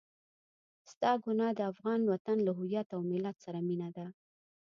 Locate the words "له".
2.47-2.51